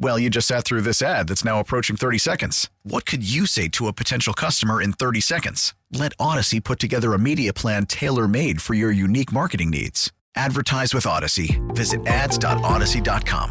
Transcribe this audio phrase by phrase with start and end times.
[0.00, 2.70] Well, you just sat through this ad that's now approaching 30 seconds.
[2.84, 5.74] What could you say to a potential customer in 30 seconds?
[5.92, 10.12] Let Audacy put together a media plan tailor made for your unique marketing needs.
[10.36, 11.58] Advertise with Audacy.
[11.74, 13.50] Visit ads.audacy.com.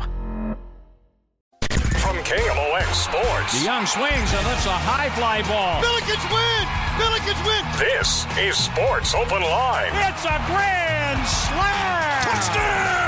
[1.99, 3.59] From KMOX Sports.
[3.59, 5.83] The young swings and lifts a high fly ball.
[5.83, 6.65] Billikens win!
[6.95, 7.65] Billikens win!
[7.77, 9.91] This is Sports Open Line.
[10.07, 12.23] It's a grand slam!
[12.23, 13.06] Touchdown!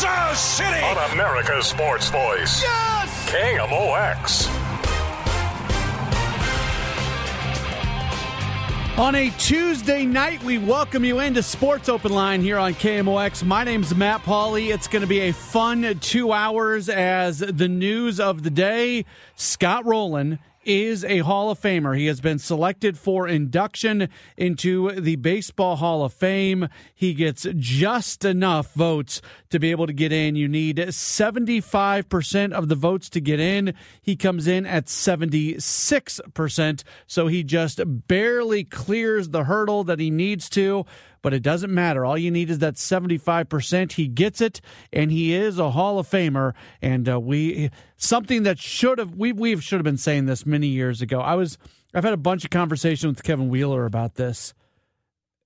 [0.00, 0.80] Kansas City!
[0.82, 2.62] On America's Sports Voice.
[2.62, 3.30] Yes!
[3.30, 4.48] KMOX.
[8.96, 13.42] On a Tuesday night, we welcome you into Sports Open Line here on KMOX.
[13.44, 14.72] My name's Matt Pauley.
[14.72, 19.04] It's going to be a fun two hours as the news of the day.
[19.34, 20.38] Scott Rolen
[20.68, 21.96] is a Hall of Famer.
[21.96, 26.68] He has been selected for induction into the Baseball Hall of Fame.
[26.94, 30.36] He gets just enough votes to be able to get in.
[30.36, 33.72] You need 75% of the votes to get in.
[34.02, 40.50] He comes in at 76%, so he just barely clears the hurdle that he needs
[40.50, 40.84] to
[41.22, 42.04] but it doesn't matter.
[42.04, 43.92] All you need is that 75%.
[43.92, 44.60] He gets it,
[44.92, 46.54] and he is a Hall of Famer.
[46.80, 50.68] And uh, we, something that should have, we, we should have been saying this many
[50.68, 51.20] years ago.
[51.20, 51.58] I was,
[51.94, 54.54] I've had a bunch of conversation with Kevin Wheeler about this.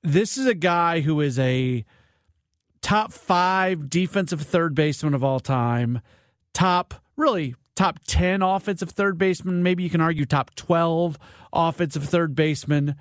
[0.02, 1.84] This is a guy who is a
[2.80, 6.00] top five defensive third baseman of all time,
[6.52, 9.62] top, really, top 10 offensive third baseman.
[9.62, 11.18] Maybe you can argue top 12
[11.52, 12.96] offensive third baseman.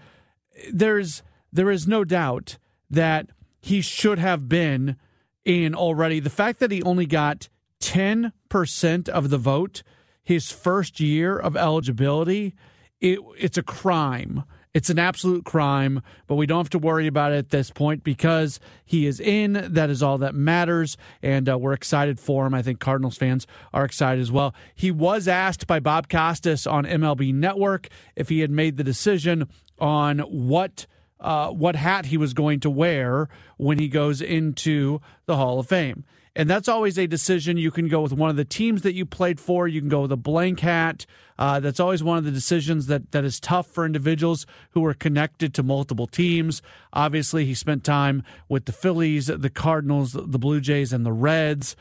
[0.72, 2.58] There's, there is no doubt
[2.90, 3.30] that
[3.62, 4.98] he should have been
[5.46, 6.20] in already.
[6.20, 7.50] The fact that he only got
[7.82, 9.84] 10% of the vote
[10.24, 12.54] his first year of eligibility,
[13.00, 14.44] it, it's a crime.
[14.74, 18.06] It's an absolute crime, but we don't have to worry about it at this point
[18.06, 19.68] because he is in.
[19.74, 22.54] That is all that matters, and uh, we're excited for him.
[22.54, 24.56] I think Cardinals fans are excited as well.
[24.74, 29.50] He was asked by Bob Costas on MLB Network if he had made the decision
[29.78, 30.86] on what–
[31.22, 35.68] uh, what hat he was going to wear when he goes into the Hall of
[35.68, 36.04] Fame.
[36.34, 37.58] And that's always a decision.
[37.58, 39.68] You can go with one of the teams that you played for.
[39.68, 41.06] You can go with a blank hat.
[41.38, 44.94] Uh, that's always one of the decisions that, that is tough for individuals who are
[44.94, 46.62] connected to multiple teams.
[46.94, 51.76] Obviously, he spent time with the Phillies, the Cardinals, the Blue Jays, and the Reds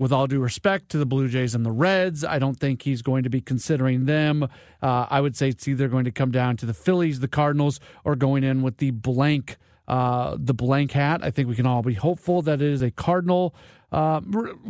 [0.00, 3.02] with all due respect to the Blue Jays and the Reds, I don't think he's
[3.02, 4.44] going to be considering them.
[4.82, 7.78] Uh, I would say it's either going to come down to the Phillies, the Cardinals,
[8.02, 11.20] or going in with the blank, uh, the blank hat.
[11.22, 13.54] I think we can all be hopeful that it is a Cardinal,
[13.92, 14.22] uh,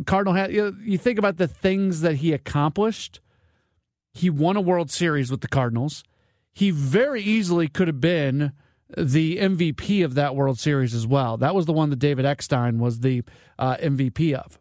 [0.05, 0.51] Cardinal hat.
[0.51, 3.21] You, you think about the things that he accomplished.
[4.13, 6.03] He won a World Series with the Cardinals.
[6.51, 8.51] He very easily could have been
[8.97, 11.37] the MVP of that World Series as well.
[11.37, 13.23] That was the one that David Eckstein was the
[13.57, 14.60] uh, MVP of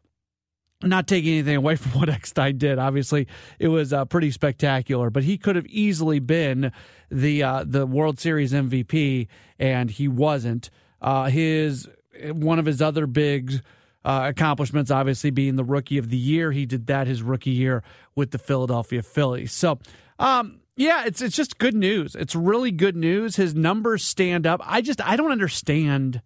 [0.82, 2.78] not taking anything away from what Eckstein did.
[2.78, 3.26] Obviously,
[3.58, 6.72] it was uh, pretty spectacular, but he could have easily been
[7.10, 10.70] the uh, the World Series MVP, and he wasn't.
[11.00, 11.88] Uh, his
[12.24, 13.62] one of his other big
[14.04, 16.52] uh, accomplishments, obviously, being the Rookie of the Year.
[16.52, 17.82] He did that his rookie year
[18.14, 19.52] with the Philadelphia Phillies.
[19.52, 19.78] So.
[20.18, 22.14] Um, yeah, it's it's just good news.
[22.14, 23.36] It's really good news.
[23.36, 24.60] His numbers stand up.
[24.64, 26.22] I just I don't understand.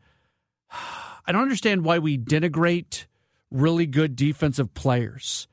[1.26, 3.06] I don't understand why we denigrate
[3.54, 5.46] really good defensive players.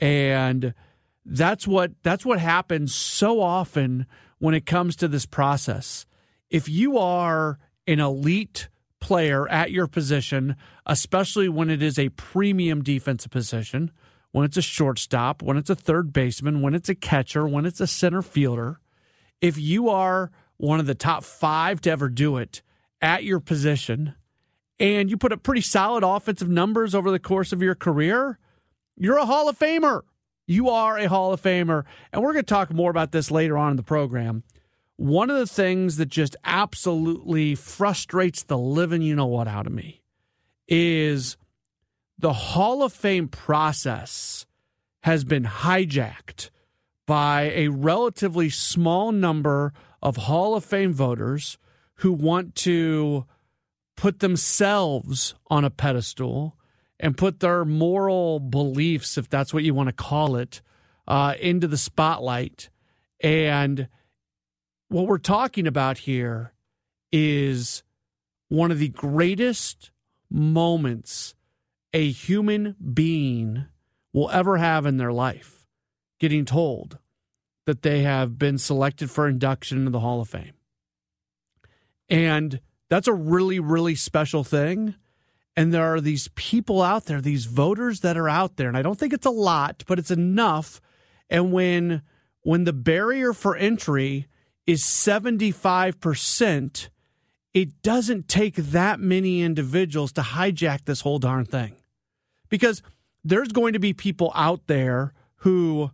[0.00, 0.72] And
[1.26, 4.06] that's what that's what happens so often
[4.38, 6.06] when it comes to this process.
[6.48, 8.68] If you are an elite
[9.00, 10.56] player at your position,
[10.86, 13.90] especially when it is a premium defensive position,
[14.30, 17.80] when it's a shortstop, when it's a third baseman, when it's a catcher, when it's
[17.80, 18.80] a center fielder,
[19.40, 22.62] if you are one of the top 5 to ever do it
[23.00, 24.14] at your position,
[24.80, 28.38] and you put up pretty solid offensive numbers over the course of your career,
[28.96, 30.02] you're a Hall of Famer.
[30.46, 31.84] You are a Hall of Famer.
[32.12, 34.44] And we're going to talk more about this later on in the program.
[34.96, 39.72] One of the things that just absolutely frustrates the living you know what out of
[39.72, 40.02] me
[40.66, 41.36] is
[42.18, 44.46] the Hall of Fame process
[45.02, 46.50] has been hijacked
[47.06, 49.72] by a relatively small number
[50.02, 51.58] of Hall of Fame voters
[51.96, 53.24] who want to
[53.98, 56.56] put themselves on a pedestal
[57.00, 60.62] and put their moral beliefs, if that's what you want to call it,
[61.08, 62.70] uh, into the spotlight.
[63.20, 63.88] And
[64.88, 66.52] what we're talking about here
[67.10, 67.82] is
[68.48, 69.90] one of the greatest
[70.30, 71.34] moments
[71.92, 73.66] a human being
[74.12, 75.66] will ever have in their life
[76.20, 76.98] getting told
[77.66, 80.52] that they have been selected for induction into the Hall of Fame.
[82.08, 84.94] And that's a really, really special thing.
[85.56, 88.82] And there are these people out there, these voters that are out there, and I
[88.82, 90.80] don't think it's a lot, but it's enough.
[91.28, 92.02] And when
[92.42, 94.26] when the barrier for entry
[94.66, 96.88] is 75%,
[97.54, 101.74] it doesn't take that many individuals to hijack this whole darn thing.
[102.48, 102.82] Because
[103.24, 105.90] there's going to be people out there who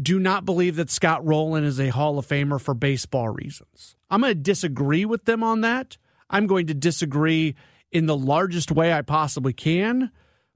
[0.00, 3.96] do not believe that Scott Rolen is a Hall of Famer for baseball reasons.
[4.10, 5.98] I'm going to disagree with them on that.
[6.32, 7.54] I'm going to disagree
[7.92, 10.10] in the largest way I possibly can,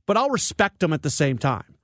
[0.07, 1.77] but I'll respect them at the same time.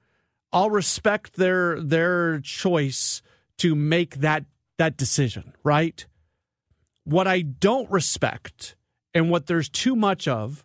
[0.52, 3.22] I'll respect their their choice
[3.58, 4.44] to make that
[4.78, 6.04] that decision, right?
[7.04, 8.76] What I don't respect
[9.14, 10.64] and what there's too much of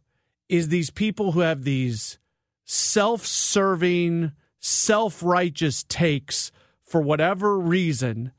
[0.50, 2.20] is these people who have these
[2.64, 6.52] self-serving, self-righteous takes
[6.84, 8.32] for whatever reason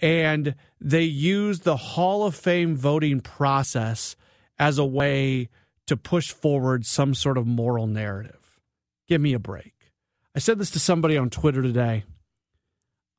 [0.00, 4.16] and they use the Hall of Fame voting process
[4.58, 5.48] as a way
[5.86, 8.60] to push forward some sort of moral narrative.
[9.08, 9.74] Give me a break.
[10.34, 12.04] I said this to somebody on Twitter today.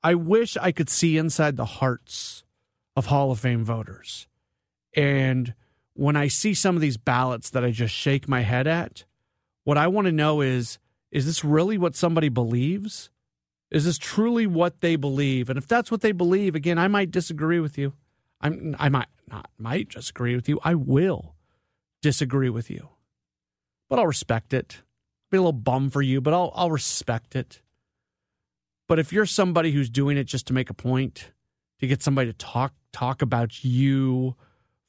[0.03, 2.43] I wish I could see inside the hearts
[2.95, 4.27] of Hall of Fame voters.
[4.95, 5.53] And
[5.93, 9.05] when I see some of these ballots that I just shake my head at,
[9.63, 10.79] what I want to know is
[11.11, 13.09] is this really what somebody believes?
[13.71, 15.49] Is this truly what they believe?
[15.49, 17.93] And if that's what they believe, again, I might disagree with you.
[18.41, 20.59] I'm I might not might disagree with you.
[20.63, 21.35] I will
[22.01, 22.89] disagree with you.
[23.89, 24.81] But I'll respect it.
[25.31, 27.61] Be a little bum for you, but I'll I'll respect it.
[28.87, 31.31] But if you're somebody who's doing it just to make a point,
[31.79, 34.35] to get somebody to talk talk about you,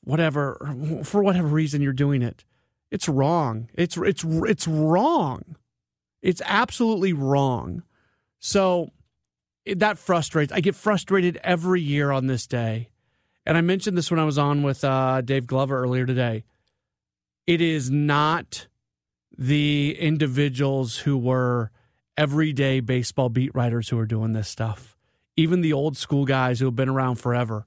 [0.04, 2.44] whatever for whatever reason you're doing it,
[2.90, 3.68] it's wrong.
[3.74, 5.56] It's it's it's wrong.
[6.22, 7.82] It's absolutely wrong.
[8.38, 8.90] So
[9.66, 10.52] that frustrates.
[10.52, 12.90] I get frustrated every year on this day.
[13.46, 16.44] And I mentioned this when I was on with uh, Dave Glover earlier today.
[17.46, 18.66] It is not
[19.38, 21.70] the individuals who were
[22.16, 24.96] everyday baseball beat writers who are doing this stuff.
[25.36, 27.66] Even the old school guys who have been around forever,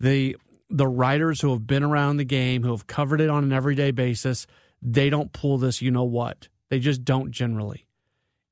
[0.00, 0.36] the
[0.68, 3.90] the writers who have been around the game, who have covered it on an everyday
[3.90, 4.46] basis,
[4.80, 5.82] they don't pull this.
[5.82, 6.48] You know what?
[6.70, 7.86] They just don't generally.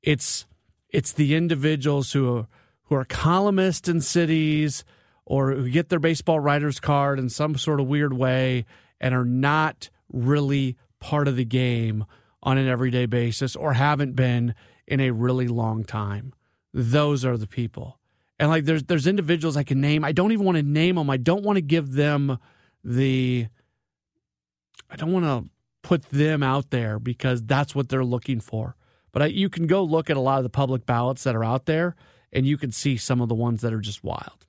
[0.03, 0.45] It's
[0.89, 2.47] it's the individuals who are,
[2.83, 4.85] who are columnists in cities
[5.31, 8.65] or who get their baseball writer's card in some sort of weird way
[8.99, 12.03] and are not really part of the game
[12.43, 14.53] on an everyday basis or haven't been
[14.85, 16.33] in a really long time.
[16.73, 17.97] Those are the people.
[18.39, 20.03] And like there's there's individuals I can name.
[20.03, 21.09] I don't even want to name them.
[21.09, 22.37] I don't want to give them
[22.83, 23.47] the
[24.89, 25.49] I don't want to
[25.81, 28.75] put them out there because that's what they're looking for.
[29.13, 31.43] But I, you can go look at a lot of the public ballots that are
[31.45, 31.95] out there
[32.33, 34.45] and you can see some of the ones that are just wild.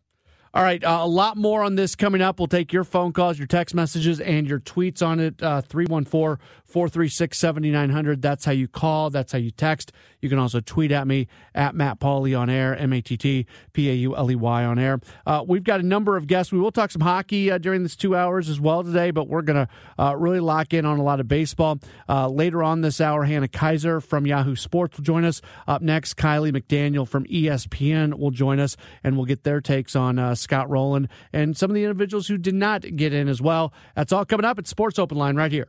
[0.54, 2.38] All right, uh, a lot more on this coming up.
[2.38, 5.42] We'll take your phone calls, your text messages, and your tweets on it.
[5.42, 6.37] Uh, 314
[6.73, 8.23] 436 7900.
[8.23, 9.11] That's how you call.
[9.11, 9.93] That's how you text.
[10.23, 13.47] You can also tweet at me at Matt Pauley on air, M A T T
[13.75, 14.99] P A U L E Y on air.
[15.26, 16.50] Uh, we've got a number of guests.
[16.50, 19.43] We will talk some hockey uh, during this two hours as well today, but we're
[19.43, 19.69] going to
[20.02, 21.79] uh, really lock in on a lot of baseball.
[22.09, 25.43] Uh, later on this hour, Hannah Keyser from Yahoo Sports will join us.
[25.69, 30.35] Up next, Kiley McDaniel from ESPN will join us, and we'll get their takes on
[30.37, 33.75] Scott Rolen and some of the individuals who did not get in as well.
[33.95, 35.69] That's all coming up at Sports Open Line right here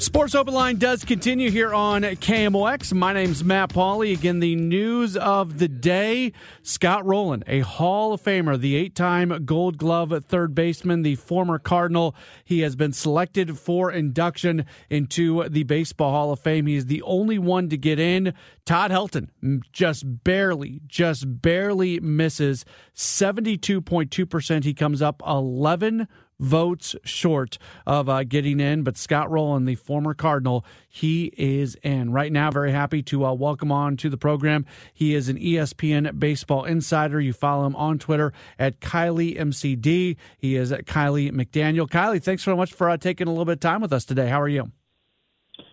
[0.00, 2.94] Sports Open Line does continue here on KMOX.
[2.94, 4.14] My name's Matt Pauley.
[4.14, 9.44] Again, the news of the day Scott Rolen, a Hall of Famer, the eight time
[9.44, 12.16] Gold Glove third baseman, the former Cardinal.
[12.46, 16.64] He has been selected for induction into the Baseball Hall of Fame.
[16.64, 18.32] He is the only one to get in.
[18.64, 19.28] Todd Helton
[19.70, 22.64] just barely, just barely misses
[22.94, 24.64] 72.2%.
[24.64, 26.08] He comes up 11
[26.40, 28.82] votes short of uh, getting in.
[28.82, 32.10] But Scott Rolen, the former Cardinal, he is in.
[32.10, 34.66] Right now, very happy to uh, welcome on to the program.
[34.92, 37.20] He is an ESPN baseball insider.
[37.20, 40.16] You follow him on Twitter at Kiley MCD.
[40.38, 41.88] He is at Kiley McDaniel.
[41.88, 44.28] Kiley, thanks so much for uh, taking a little bit of time with us today.
[44.28, 44.72] How are you?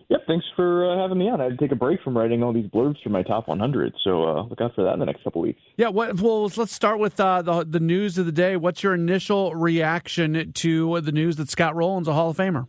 [0.08, 1.40] Yep, thanks for uh, having me on.
[1.40, 3.94] I had to take a break from writing all these blurbs for my top 100,
[4.02, 5.60] so uh, look out for that in the next couple weeks.
[5.76, 8.56] Yeah, what, well, let's start with uh, the the news of the day.
[8.56, 12.66] What's your initial reaction to the news that Scott Rolen's a Hall of Famer?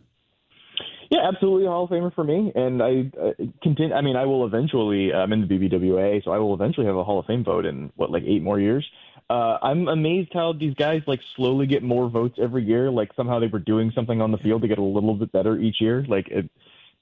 [1.10, 3.94] Yeah, absolutely a Hall of Famer for me, and I uh, continue.
[3.94, 5.12] I mean, I will eventually.
[5.12, 7.90] I'm in the BBWA, so I will eventually have a Hall of Fame vote in
[7.96, 8.86] what, like eight more years.
[9.28, 12.90] Uh, I'm amazed how these guys like slowly get more votes every year.
[12.90, 15.56] Like somehow they were doing something on the field to get a little bit better
[15.56, 16.04] each year.
[16.08, 16.50] Like it,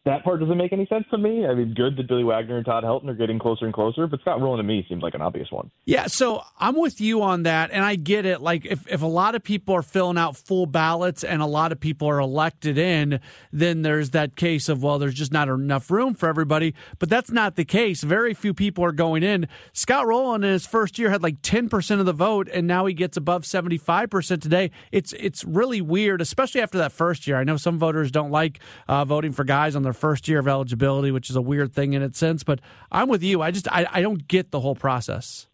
[0.04, 1.46] that part doesn't make any sense to me.
[1.46, 4.20] I mean, good that Billy Wagner and Todd Helton are getting closer and closer, but
[4.20, 5.70] Scott Rolen to me seems like an obvious one.
[5.84, 8.40] Yeah, so I'm with you on that, and I get it.
[8.40, 11.72] Like, if, if a lot of people are filling out full ballots and a lot
[11.72, 13.20] of people are elected in,
[13.52, 16.74] then there's that case of, well, there's just not enough room for everybody.
[16.98, 18.02] But that's not the case.
[18.02, 19.46] Very few people are going in.
[19.72, 22.94] Scott Rolen in his first year had like 10% of the vote, and now he
[22.94, 24.70] gets above 75% today.
[24.90, 27.36] It's, it's really weird, especially after that first year.
[27.36, 30.48] I know some voters don't like uh, voting for guys on their first year of
[30.48, 32.44] eligibility, which is a weird thing in its sense.
[32.44, 33.42] But I'm with you.
[33.42, 35.46] I just I, I don't get the whole process.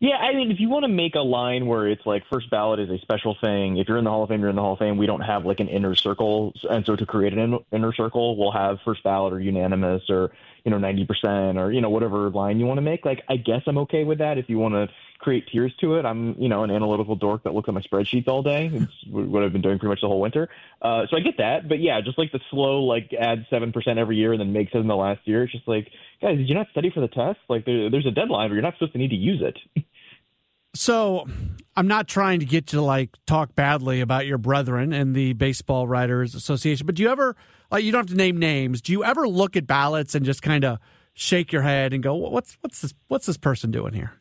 [0.00, 2.80] Yeah, I mean, if you want to make a line where it's like first ballot
[2.80, 4.72] is a special thing, if you're in the Hall of Fame, you're in the Hall
[4.72, 4.96] of Fame.
[4.96, 8.50] We don't have like an inner circle, and so to create an inner circle, we'll
[8.50, 10.32] have first ballot or unanimous or
[10.64, 13.04] you know ninety percent or you know whatever line you want to make.
[13.04, 14.88] Like, I guess I'm okay with that if you want to
[15.20, 16.04] create tiers to it.
[16.04, 18.70] I'm, you know, an analytical dork that looks at my spreadsheets all day.
[18.72, 20.48] It's what I've been doing pretty much the whole winter.
[20.80, 23.98] Uh, so I get that, but yeah, just like the slow, like add seven percent
[23.98, 25.44] every year and then make seven the last year.
[25.44, 25.88] It's just like,
[26.20, 27.38] guys, did you not study for the test?
[27.48, 29.84] Like, there, there's a deadline, but you're not supposed to need to use it.
[30.72, 31.26] So,
[31.74, 35.32] I'm not trying to get you to like talk badly about your brethren and the
[35.32, 37.34] Baseball Writers Association, but do you ever,
[37.70, 38.80] like, you don't have to name names.
[38.80, 40.78] Do you ever look at ballots and just kind of
[41.14, 42.94] shake your head and go, "What's what's this?
[43.08, 44.20] What's this person doing here?"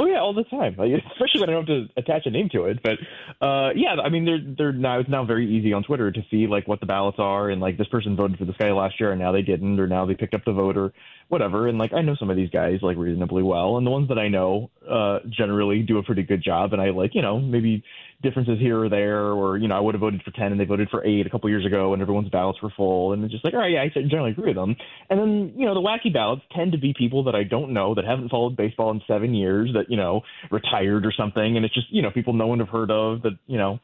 [0.00, 0.76] Oh yeah, all the time.
[0.78, 2.80] Like, especially when I don't have to attach a name to it.
[2.82, 2.98] But
[3.44, 6.46] uh, yeah, I mean, they're they're now it's now very easy on Twitter to see
[6.46, 9.10] like what the ballots are and like this person voted for this guy last year
[9.10, 10.92] and now they didn't or now they picked up the vote or
[11.28, 11.68] whatever.
[11.68, 14.18] And like I know some of these guys like reasonably well, and the ones that
[14.18, 16.72] I know uh, generally do a pretty good job.
[16.72, 17.84] And I like you know maybe
[18.22, 20.64] differences here or there, or you know, I would have voted for ten and they
[20.64, 23.44] voted for eight a couple years ago, and everyone's ballots were full, and it's just
[23.44, 24.76] like, all right, yeah, I generally agree with them.
[25.10, 27.94] And then you know, the wacky ballots tend to be people that I don't know
[27.94, 31.74] that haven't followed baseball in seven years, that you know, retired or something, and it's
[31.74, 33.78] just you know, people no one have heard of that you know.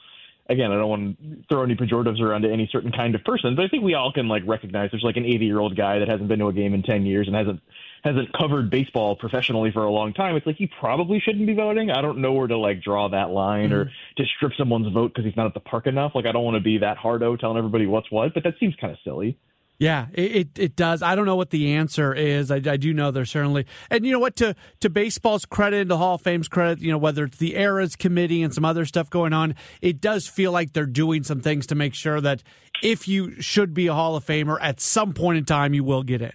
[0.46, 3.56] Again, I don't want to throw any pejoratives around to any certain kind of person,
[3.56, 6.00] but I think we all can like recognize there's like an 80 year old guy
[6.00, 7.60] that hasn't been to a game in 10 years and hasn't
[8.04, 11.90] hasn't covered baseball professionally for a long time, it's like he probably shouldn't be voting.
[11.90, 13.74] I don't know where to like draw that line mm-hmm.
[13.74, 13.84] or
[14.18, 16.12] to strip someone's vote because he's not at the park enough.
[16.14, 18.74] Like I don't want to be that hardo telling everybody what's what, but that seems
[18.76, 19.38] kind of silly.
[19.78, 21.02] Yeah, it, it does.
[21.02, 22.50] I don't know what the answer is.
[22.50, 24.36] I, I do know there's certainly, and you know what?
[24.36, 27.56] To to baseball's credit, and to Hall of Fame's credit, you know whether it's the
[27.56, 31.40] eras committee and some other stuff going on, it does feel like they're doing some
[31.40, 32.42] things to make sure that
[32.82, 36.04] if you should be a Hall of Famer at some point in time, you will
[36.04, 36.32] get in.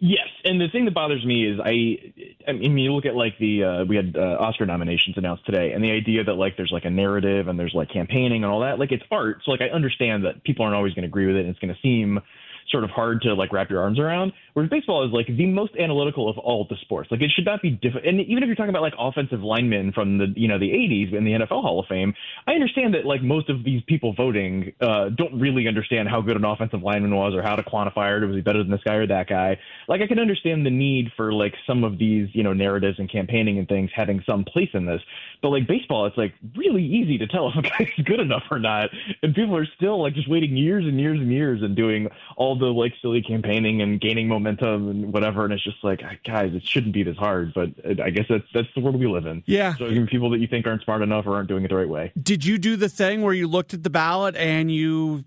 [0.00, 2.12] Yes, and the thing that bothers me is I,
[2.46, 5.72] I mean, you look at like the uh, we had uh, Oscar nominations announced today,
[5.72, 8.60] and the idea that like there's like a narrative and there's like campaigning and all
[8.60, 9.38] that, like it's art.
[9.44, 11.58] So like I understand that people aren't always going to agree with it, and it's
[11.58, 12.20] going to seem
[12.70, 14.32] sort of hard to like wrap your arms around.
[14.58, 17.12] Whereas baseball is like the most analytical of all the sports.
[17.12, 18.08] Like it should not be different.
[18.08, 21.14] And even if you're talking about like offensive linemen from the you know the 80s
[21.16, 22.12] in the NFL Hall of Fame,
[22.44, 26.36] I understand that like most of these people voting uh, don't really understand how good
[26.36, 28.26] an offensive lineman was or how to quantify it.
[28.26, 29.60] Was he better than this guy or that guy?
[29.86, 33.08] Like I can understand the need for like some of these you know narratives and
[33.08, 35.02] campaigning and things having some place in this.
[35.40, 38.58] But like baseball, it's like really easy to tell if a guy's good enough or
[38.58, 38.90] not,
[39.22, 42.58] and people are still like just waiting years and years and years and doing all
[42.58, 45.44] the like silly campaigning and gaining momentum and whatever.
[45.44, 47.52] And it's just like, guys, it shouldn't be this hard.
[47.54, 49.42] But I guess that's that's the world we live in.
[49.46, 49.74] Yeah.
[49.76, 52.12] So people that you think aren't smart enough or aren't doing it the right way.
[52.20, 55.24] Did you do the thing where you looked at the ballot and you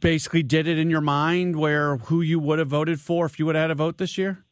[0.00, 3.46] basically did it in your mind where who you would have voted for if you
[3.46, 4.44] would have had a vote this year?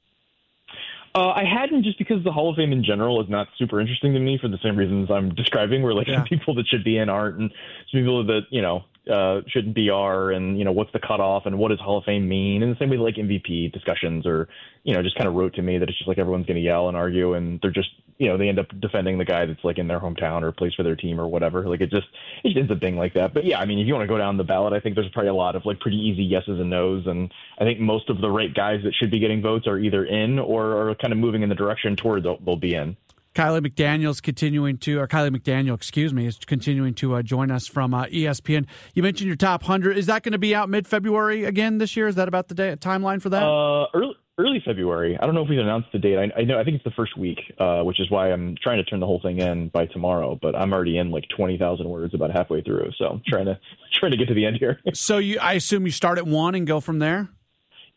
[1.14, 4.14] Uh, I hadn't just because the Hall of Fame in general is not super interesting
[4.14, 6.22] to me for the same reasons I'm describing, where like yeah.
[6.28, 7.52] people that should be in aren't, and
[7.92, 11.58] people that you know uh, shouldn't be are, and you know what's the cutoff, and
[11.58, 14.48] what does Hall of Fame mean, and the same way like MVP discussions, or
[14.84, 16.62] you know just kind of wrote to me that it's just like everyone's going to
[16.62, 19.64] yell and argue, and they're just you know they end up defending the guy that's
[19.64, 21.68] like in their hometown or plays for their team or whatever.
[21.68, 22.06] Like it just
[22.44, 23.34] it just ends up being like that.
[23.34, 25.10] But yeah, I mean if you want to go down the ballot, I think there's
[25.10, 28.20] probably a lot of like pretty easy yeses and nos, and I think most of
[28.20, 31.18] the right guys that should be getting votes are either in or are kind of
[31.18, 32.96] moving in the direction toward they'll, they'll be in.
[33.34, 37.66] Kiley McDaniel's continuing to, or Kiley McDaniel, excuse me, is continuing to uh, join us
[37.66, 38.66] from uh, ESPN.
[38.94, 39.96] You mentioned your top hundred.
[39.96, 42.08] Is that going to be out mid February again this year?
[42.08, 43.42] Is that about the day timeline for that?
[43.42, 45.18] Uh, early early February.
[45.20, 46.18] I don't know if we've announced the date.
[46.18, 48.78] I, I know I think it's the first week, uh, which is why I'm trying
[48.78, 50.38] to turn the whole thing in by tomorrow.
[50.40, 53.58] But I'm already in like twenty thousand words about halfway through, so I'm trying to
[53.92, 54.80] trying to get to the end here.
[54.94, 57.28] so you, I assume you start at one and go from there.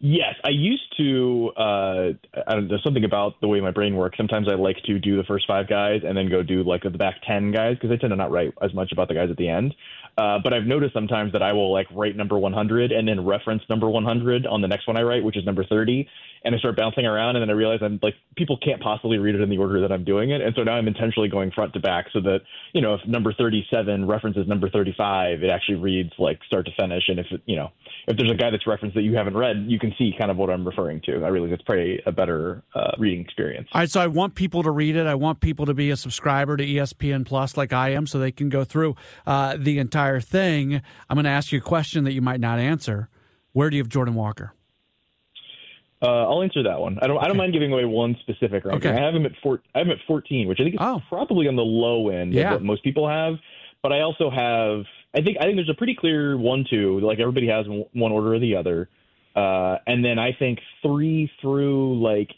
[0.07, 1.51] Yes, I used to.
[1.57, 2.09] Uh,
[2.45, 4.17] I don't, there's something about the way my brain works.
[4.17, 6.91] Sometimes I like to do the first five guys and then go do like the
[6.91, 9.37] back ten guys because I tend to not write as much about the guys at
[9.37, 9.73] the end.
[10.17, 13.63] Uh, but I've noticed sometimes that I will like write number 100 and then reference
[13.69, 16.07] number 100 on the next one I write, which is number 30,
[16.45, 19.35] and I start bouncing around, and then I realize I'm like people can't possibly read
[19.35, 21.73] it in the order that I'm doing it, and so now I'm intentionally going front
[21.73, 22.39] to back so that
[22.73, 27.03] you know if number 37 references number 35, it actually reads like start to finish,
[27.09, 27.71] and if you know
[28.07, 30.37] if there's a guy that's referenced that you haven't read, you can see kind of
[30.37, 31.25] what I'm referring to.
[31.25, 33.67] I realize it's probably a better uh, reading experience.
[33.73, 35.07] All right, so I want people to read it.
[35.07, 38.31] I want people to be a subscriber to ESPN Plus like I am, so they
[38.31, 40.81] can go through uh, the entire thing.
[41.09, 43.09] I'm going to ask you a question that you might not answer.
[43.53, 44.53] Where do you have Jordan Walker?
[46.01, 46.99] Uh, I'll answer that one.
[47.01, 47.17] I don't.
[47.17, 47.25] Okay.
[47.25, 48.91] I don't mind giving away one specific ranking.
[48.91, 48.99] Okay.
[48.99, 49.61] I have him at four.
[49.73, 51.01] I have him at 14, which I think is oh.
[51.09, 52.47] probably on the low end yeah.
[52.47, 53.35] of what most people have.
[53.81, 57.19] But I also have I think I think there's a pretty clear one two like
[57.19, 58.89] everybody has one order or the other,
[59.35, 62.31] uh, and then I think three through like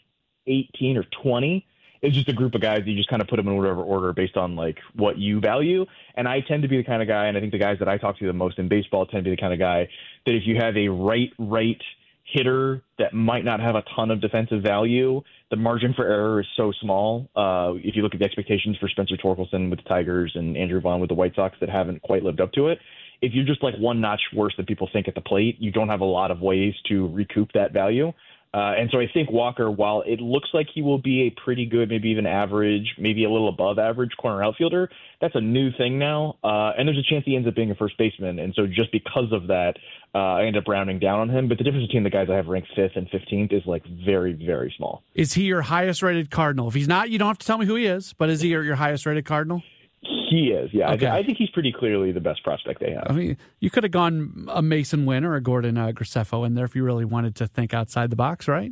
[0.46, 1.66] eighteen or twenty
[2.02, 4.12] is just a group of guys you just kind of put them in whatever order
[4.12, 5.84] based on like what you value.
[6.14, 7.88] And I tend to be the kind of guy, and I think the guys that
[7.88, 9.88] I talk to the most in baseball tend to be the kind of guy
[10.26, 11.80] that if you have a right right
[12.24, 16.46] hitter that might not have a ton of defensive value, the margin for error is
[16.56, 17.28] so small.
[17.34, 20.80] Uh, if you look at the expectations for Spencer Torkelson with the Tigers and Andrew
[20.80, 22.78] Vaughn with the White Sox that haven't quite lived up to it,
[23.20, 25.88] if you're just like one notch worse than people think at the plate, you don't
[25.88, 28.12] have a lot of ways to recoup that value.
[28.54, 31.66] Uh, and so I think Walker, while it looks like he will be a pretty
[31.66, 34.88] good, maybe even average, maybe a little above average corner outfielder,
[35.20, 36.36] that's a new thing now.
[36.42, 38.38] Uh, and there's a chance he ends up being a first baseman.
[38.38, 39.74] And so just because of that,
[40.14, 41.48] uh, I end up rounding down on him.
[41.48, 44.32] But the difference between the guys I have ranked fifth and 15th is like very,
[44.32, 45.02] very small.
[45.14, 46.68] Is he your highest rated Cardinal?
[46.68, 48.48] If he's not, you don't have to tell me who he is, but is he
[48.48, 49.62] your, your highest rated Cardinal?
[50.02, 50.92] He is, yeah.
[50.92, 50.94] Okay.
[50.94, 53.06] I, th- I, think he's pretty clearly the best prospect they have.
[53.08, 56.54] I mean, you could have gone a Masyn Winn or a Gordon uh, Graceffo in
[56.54, 58.70] there if you really wanted to think outside the box, right?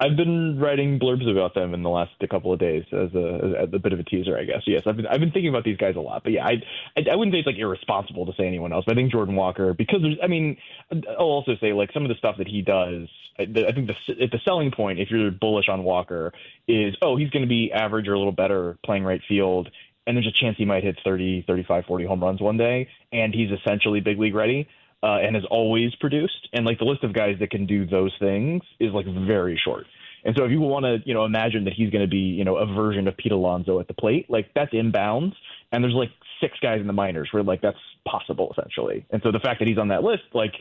[0.00, 3.68] I've been writing blurbs about them in the last couple of days as a, as
[3.72, 4.62] a bit of a teaser, I guess.
[4.64, 6.52] Yes, I've been I've been thinking about these guys a lot, but yeah, I
[6.96, 8.84] I, I wouldn't say it's like irresponsible to say anyone else.
[8.86, 10.56] But I think Jordan Walker because there's I mean
[10.92, 13.08] I'll also say like some of the stuff that he does.
[13.40, 16.32] I, I think the the selling point if you're bullish on Walker
[16.68, 19.68] is oh he's going to be average or a little better playing right field
[20.08, 23.34] and there's a chance he might hit 30, 35, 40 home runs one day, and
[23.34, 24.66] he's essentially big league ready
[25.02, 26.48] uh, and has always produced.
[26.54, 29.84] And like the list of guys that can do those things is like very short.
[30.24, 32.44] And so if you want to, you know, imagine that he's going to be, you
[32.44, 35.34] know, a version of Pete Alonso at the plate, like that's inbounds.
[35.72, 39.04] And there's like six guys in the minors where like that's possible essentially.
[39.10, 40.54] And so the fact that he's on that list, like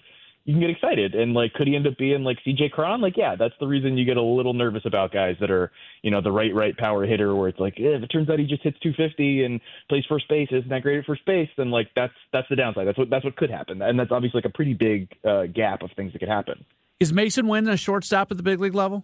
[0.47, 1.13] you can get excited.
[1.13, 3.01] And like, could he end up being like CJ Cron?
[3.01, 6.09] Like, yeah, that's the reason you get a little nervous about guys that are, you
[6.09, 8.45] know, the right, right power hitter where it's like, eh, if it turns out he
[8.45, 11.49] just hits 250 and plays first base, isn't that great at first base?
[11.57, 12.87] Then like, that's, that's the downside.
[12.87, 13.81] That's what, that's what could happen.
[13.81, 16.63] And that's obviously like a pretty big uh, gap of things that could happen.
[17.01, 19.03] Is Masyn Winn a shortstop at the big league level?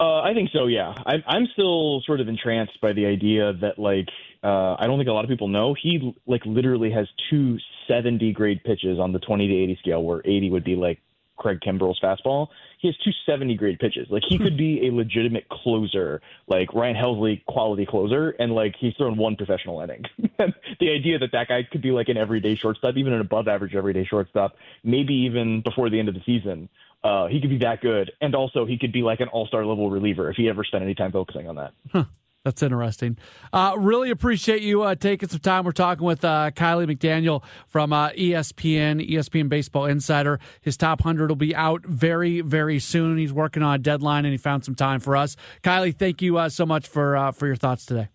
[0.00, 0.66] Uh, I think so.
[0.66, 4.08] Yeah, I'm, I'm still sort of entranced by the idea that like
[4.42, 8.32] uh, I don't think a lot of people know he like literally has two 70
[8.32, 11.00] grade pitches on the 20 to 80 scale, where 80 would be like
[11.36, 12.48] Craig Kimbrel's fastball.
[12.78, 14.06] He has two 70 grade pitches.
[14.10, 18.94] Like he could be a legitimate closer, like Ryan Helsley quality closer, and like he's
[18.96, 20.04] thrown one professional inning.
[20.38, 23.74] the idea that that guy could be like an everyday shortstop, even an above average
[23.74, 26.68] everyday shortstop, maybe even before the end of the season,
[27.02, 28.12] uh, he could be that good.
[28.20, 30.82] And also he could be like an all star level reliever if he ever spent
[30.82, 31.72] any time focusing on that.
[31.92, 32.04] Huh.
[32.44, 33.16] That's interesting.
[33.54, 35.64] Uh, really appreciate you uh, taking some time.
[35.64, 40.38] We're talking with uh, Kiley McDaniel from uh, ESPN, ESPN Baseball Insider.
[40.60, 43.16] His top 100 will be out very, very soon.
[43.16, 45.36] He's working on a deadline and he found some time for us.
[45.62, 48.08] Kiley, thank you uh, so much for, uh, for your thoughts today.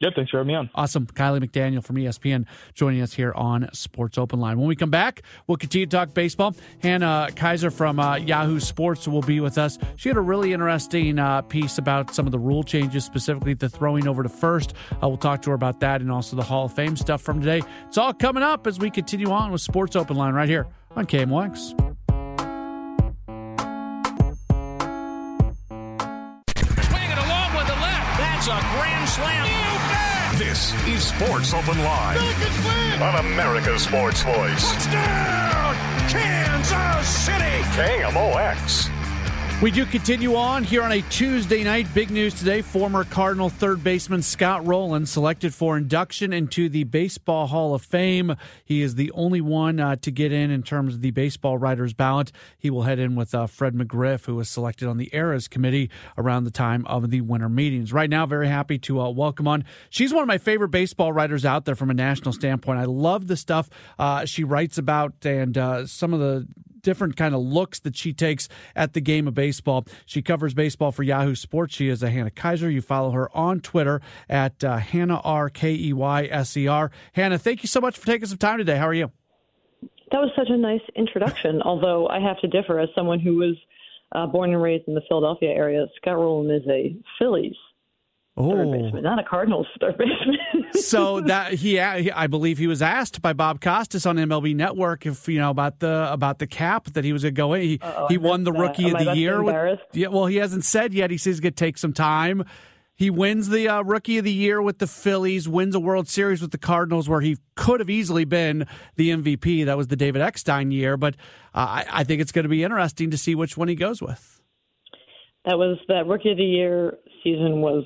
[0.00, 0.68] Yep, thanks for having me on.
[0.74, 1.06] Awesome.
[1.06, 4.58] Kiley McDaniel from ESPN joining us here on Sports Open Line.
[4.58, 6.54] When we come back, we'll continue to talk baseball.
[6.82, 9.78] Hannah Keyser from uh, Yahoo Sports will be with us.
[9.96, 13.70] She had a really interesting uh, piece about some of the rule changes, specifically the
[13.70, 14.74] throwing over to first.
[15.02, 17.40] Uh, we'll talk to her about that and also the Hall of Fame stuff from
[17.40, 17.62] today.
[17.86, 21.06] It's all coming up as we continue on with Sports Open Line right here on
[21.06, 21.85] KMOX.
[30.56, 32.16] This is Sports Open Line
[33.02, 34.72] on America's Sports Voice.
[34.72, 35.74] Touchdown,
[36.08, 37.62] Kansas City.
[37.76, 38.95] KMOX.
[39.62, 41.86] We do continue on here on a Tuesday night.
[41.94, 42.60] Big news today.
[42.60, 48.36] Former Cardinal third baseman Scott Rolen selected for induction into the Baseball Hall of Fame.
[48.66, 51.94] He is the only one uh, to get in in terms of the baseball writers
[51.94, 52.32] ballot.
[52.58, 55.88] He will head in with uh, Fred McGriff, who was selected on the Eras Committee
[56.18, 57.94] around the time of the winter meetings.
[57.94, 59.64] Right now, very happy to uh, welcome on.
[59.88, 62.78] She's one of my favorite baseball writers out there from a national standpoint.
[62.78, 66.46] I love the stuff uh, she writes about and uh, some of the
[66.82, 69.86] different kind of looks that she takes at the game of baseball.
[70.06, 71.74] She covers baseball for Yahoo Sports.
[71.74, 72.72] She is a Hannah Keyser.
[72.72, 76.90] You follow her on Twitter at uh, Hannah R K E Y S E R.
[77.12, 78.76] Hannah, thank you so much for taking some time today.
[78.76, 79.10] How are you?
[80.12, 81.62] That was such a nice introduction.
[81.64, 83.56] Although I have to differ as someone who was
[84.12, 85.86] uh, born and raised in the Philadelphia area.
[85.96, 87.56] Scott Rolen is a Phillies
[88.36, 90.72] third baseman, not a Cardinals third baseman.
[90.72, 95.28] so that he, I believe he was asked by Bob Costas on MLB Network if
[95.28, 97.62] you know about the about the cap that he was going to go in.
[97.62, 98.52] He, Uh-oh, he won the.
[98.52, 99.42] Rookie of the Year.
[99.42, 101.10] With, yeah, well, he hasn't said yet.
[101.10, 102.44] He says he's going to take some time.
[102.94, 106.40] He wins the uh, Rookie of the Year with the Phillies, wins a World Series
[106.40, 109.66] with the Cardinals, where he could have easily been the MVP.
[109.66, 111.14] That was the David Eckstein year, but
[111.54, 114.00] uh, I, I think it's going to be interesting to see which one he goes
[114.00, 114.40] with.
[115.44, 117.84] that was that rookie of the year season was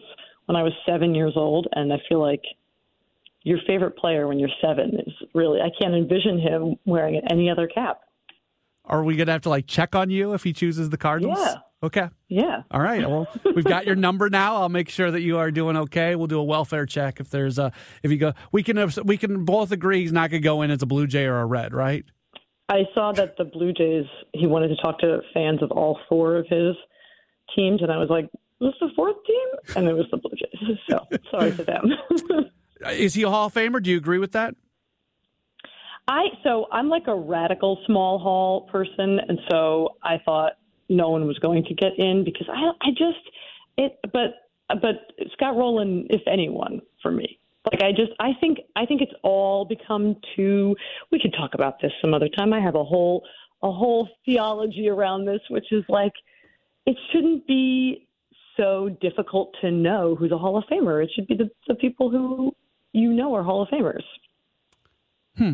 [0.51, 2.43] when I was seven years old, and I feel like
[3.45, 7.69] your favorite player when you're seven is really I can't envision him wearing any other
[7.69, 8.01] cap.
[8.85, 11.39] Are we going to have to like check on you if he chooses the Cardinals?
[11.39, 11.55] Yeah.
[11.85, 12.09] Okay.
[12.29, 12.63] Yeah.
[12.73, 13.09] All right.
[13.09, 14.57] Well, we've got your number now.
[14.57, 16.17] I'll make sure that you are doing okay.
[16.17, 17.71] We'll do a welfare check if there's a
[18.03, 18.33] if you go.
[18.51, 21.07] We can we can both agree he's not going to go in as a Blue
[21.07, 22.05] Jay or a Red, right?
[22.69, 26.35] I saw that the Blue Jays he wanted to talk to fans of all four
[26.35, 26.75] of his
[27.55, 28.29] teams, and I was like,
[28.61, 30.79] "Was the fourth team?" And it was the Blue Jays.
[30.91, 31.93] So sorry to them.
[32.93, 33.83] Is he a Hall of Famer?
[33.83, 34.55] Do you agree with that?
[36.09, 40.53] I so I'm like a radical small hall person, and so I thought
[40.89, 43.19] no one was going to get in because I I just
[43.77, 47.39] it but but Scott Rolen, if anyone, for me.
[47.71, 50.75] Like I just I think I think it's all become too.
[51.13, 52.53] We could talk about this some other time.
[52.53, 53.23] I have a whole
[53.63, 56.15] a whole theology around this, which is like
[56.87, 58.09] it shouldn't be
[58.57, 61.03] so difficult to know who's a Hall of Famer.
[61.03, 62.55] It should be the, the people who
[62.93, 64.03] you know are Hall of Famers.
[65.37, 65.53] Hmm.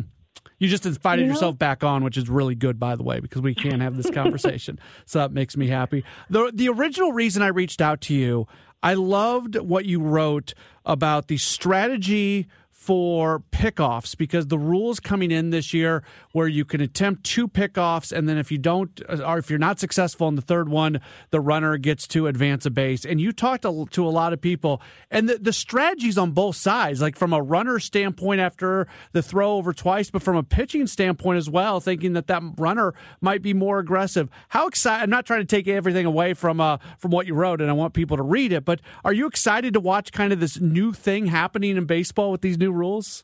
[0.59, 1.33] You just invited You know?
[1.33, 4.09] yourself back on, which is really good, by the way, because we can't have this
[4.09, 4.79] conversation.
[5.05, 6.03] so that makes me happy.
[6.29, 8.47] The the original reason I reached out to you,
[8.81, 10.53] I loved what you wrote
[10.85, 12.47] about the strategy
[12.87, 18.13] for pickoffs because the rules coming in this year where you can attempt two pickoffs
[18.13, 21.41] and then if you don't or if you're not successful in the third one the
[21.41, 23.03] runner gets to advance a base.
[23.03, 24.81] And you talked to, to a lot of people.
[25.11, 29.55] And the, the strategies on both sides like from a runner standpoint after the throw
[29.55, 33.53] over twice but from a pitching standpoint as well thinking that that runner might be
[33.53, 34.29] more aggressive.
[34.47, 37.59] How excited i'm not trying to take everything away from uh from what you wrote
[37.59, 40.39] and i want people to read it but are you excited to watch kind of
[40.39, 43.23] this new thing happening in baseball with these new rules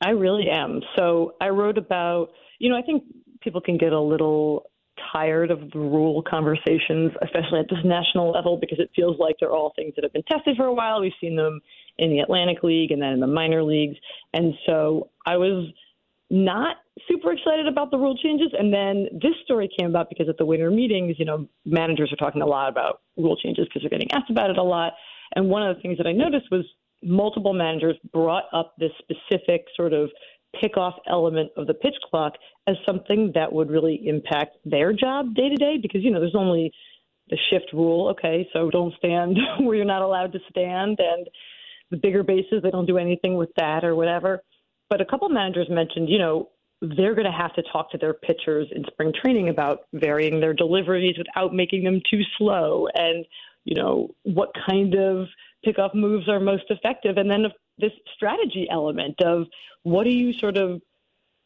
[0.00, 0.80] I really am.
[0.96, 3.04] So I wrote about, you know, I think
[3.40, 4.70] people can get a little
[5.12, 9.52] tired of the rule conversations, especially at this national level, because it feels like they're
[9.52, 11.00] all things that have been tested for a while.
[11.00, 11.60] We've seen them
[11.98, 13.96] in the Atlantic League and then in the minor leagues.
[14.34, 15.70] And so I was
[16.28, 16.76] not
[17.08, 18.48] super excited about the rule changes.
[18.58, 22.16] And then this story came about because at the winter meetings, you know, managers are
[22.16, 24.94] talking a lot about rule changes because they're getting asked about it a lot.
[25.34, 26.64] And one of the things that I noticed was
[27.02, 30.10] multiple managers brought up this specific sort of
[30.62, 32.34] pickoff element of the pitch clock
[32.66, 36.34] as something that would really impact their job day to day because you know there's
[36.34, 36.72] only
[37.28, 41.28] the shift rule okay so don't stand where you're not allowed to stand and
[41.90, 44.42] the bigger bases they don't do anything with that or whatever.
[44.88, 46.48] But a couple managers mentioned you know
[46.80, 50.52] they're going to have to talk to their pitchers in spring training about varying their
[50.52, 53.24] deliveries without making them too slow and
[53.64, 55.26] you know what kind of
[55.64, 57.46] pickoff moves are most effective and then
[57.78, 59.46] this strategy element of
[59.82, 60.80] what do you sort of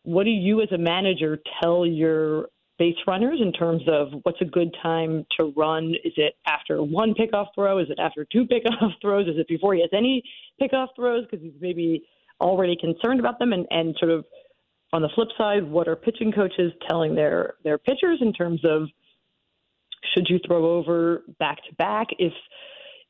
[0.03, 4.47] what do you as a manager tell your base runners in terms of what's a
[4.47, 5.95] good time to run?
[6.03, 7.79] Is it after one pickoff throw?
[7.79, 9.29] Is it after two pickoff throws?
[9.29, 10.25] Is it before he has any
[10.61, 12.03] pickoff throws because he's maybe
[12.41, 13.53] already concerned about them?
[13.53, 14.25] And, and sort of
[14.95, 18.89] on the flip side, what are pitching coaches telling their their pitchers in terms of
[20.15, 22.33] should you throw over back to back if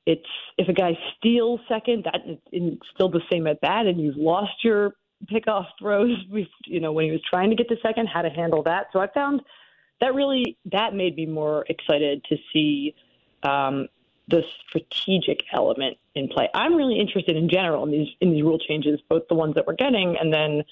[0.06, 0.26] it's
[0.58, 2.20] if a guy steals second, that
[2.52, 4.94] it's still the same at bat, and you've lost your
[5.26, 6.16] pickoff throws.
[6.66, 8.86] You know when he was trying to get to second, how to handle that.
[8.92, 9.42] So I found
[10.00, 12.94] that really that made me more excited to see
[13.42, 13.88] um,
[14.28, 16.48] the strategic element in play.
[16.54, 19.66] I'm really interested in general in these in these rule changes, both the ones that
[19.66, 20.62] we're getting, and then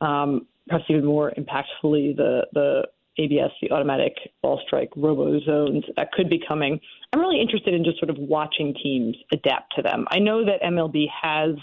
[0.00, 6.12] um, perhaps even more impactfully the the ABS, the automatic ball strike robo zones that
[6.12, 6.78] could be coming.
[7.12, 10.06] I'm really interested in just sort of watching teams adapt to them.
[10.10, 11.54] I know that MLB has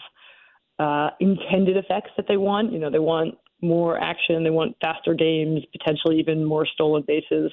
[0.80, 2.74] uh, intended effects that they want.
[2.74, 7.52] You know, they want more action, they want faster games, potentially even more stolen bases,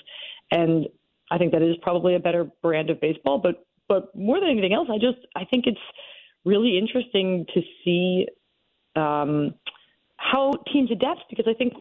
[0.51, 0.87] and
[1.31, 3.39] I think that is probably a better brand of baseball.
[3.39, 5.79] But but more than anything else, I just I think it's
[6.45, 8.27] really interesting to see
[8.97, 9.55] um,
[10.17, 11.75] how teams adapt because I think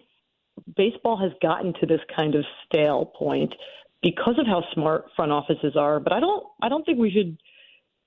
[0.76, 3.54] baseball has gotten to this kind of stale point
[4.02, 6.00] because of how smart front offices are.
[6.00, 7.38] But I don't I don't think we should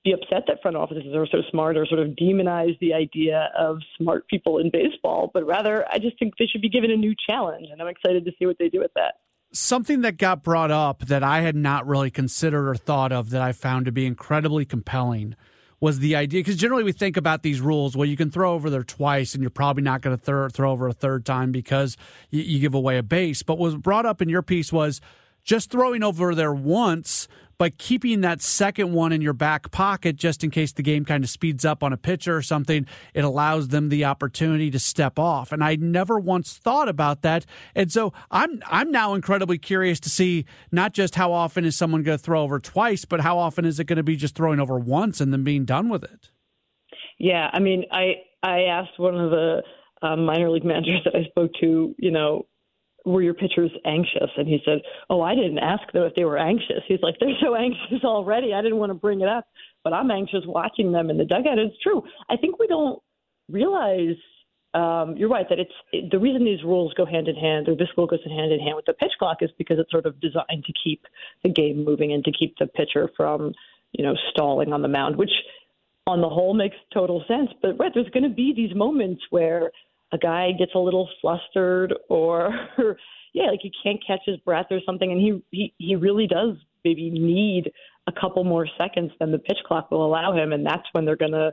[0.03, 3.77] be upset that front offices are so smart or sort of demonize the idea of
[3.97, 7.15] smart people in baseball, but rather I just think they should be given a new
[7.29, 9.15] challenge and I'm excited to see what they do with that.
[9.53, 13.41] Something that got brought up that I had not really considered or thought of that
[13.41, 15.35] I found to be incredibly compelling
[15.83, 18.69] was the idea because generally we think about these rules well you can throw over
[18.69, 21.97] there twice and you're probably not going to throw, over a third time because
[22.29, 23.43] you, you give away a base.
[23.43, 25.01] But what was brought up in your piece was
[25.43, 30.43] just throwing over there once but keeping that second one in your back pocket just
[30.43, 33.69] in case the game kind of speeds up on a pitcher or something, it allows
[33.69, 35.51] them the opportunity to step off.
[35.51, 37.45] And I never once thought about that.
[37.75, 42.03] And so I'm I'm now incredibly curious to see not just how often is someone
[42.03, 44.59] going to throw over twice, but how often is it going to be just throwing
[44.59, 46.29] over once and then being done with it.
[47.19, 49.63] Yeah, I mean, I I asked one of the
[50.01, 52.45] um, minor league managers that I spoke to, you know,
[53.05, 54.29] were your pitchers anxious?
[54.37, 56.81] And he said, Oh, I didn't ask them if they were anxious.
[56.87, 58.53] He's like, They're so anxious already.
[58.53, 59.45] I didn't want to bring it up,
[59.83, 61.59] but I'm anxious watching them in the dugout.
[61.59, 62.03] It's true.
[62.29, 63.01] I think we don't
[63.49, 64.15] realize.
[64.75, 67.75] Um, you're right that it's it, the reason these rules go hand in hand, or
[67.75, 70.19] this rule goes hand in hand with the pitch clock, is because it's sort of
[70.19, 71.05] designed to keep
[71.43, 73.53] the game moving and to keep the pitcher from,
[73.91, 75.29] you know, stalling on the mound, which
[76.07, 77.49] on the whole makes total sense.
[77.61, 79.71] But right, there's going to be these moments where
[80.13, 82.51] a guy gets a little flustered or
[83.33, 86.55] yeah, like he can't catch his breath or something and he he, he really does
[86.85, 87.71] maybe need
[88.07, 91.17] a couple more seconds than the pitch clock will allow him and that's when they're
[91.17, 91.51] going to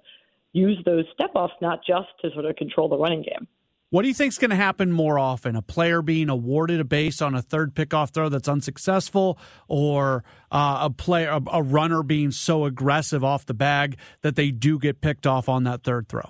[0.52, 3.48] use those step offs not just to sort of control the running game.
[3.90, 5.56] What do you think is going to happen more often?
[5.56, 10.78] A player being awarded a base on a third pickoff throw that's unsuccessful, or uh,
[10.82, 15.00] a player, a, a runner being so aggressive off the bag that they do get
[15.00, 16.22] picked off on that third throw?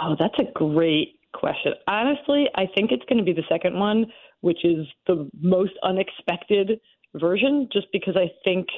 [0.00, 1.74] Oh, that's a great question.
[1.86, 4.06] Honestly, I think it's going to be the second one,
[4.40, 6.80] which is the most unexpected
[7.14, 8.68] version, just because I think